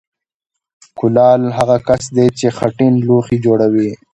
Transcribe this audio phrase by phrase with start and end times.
[0.99, 3.91] کولال هغه کس دی چې خټین لوښي جوړوي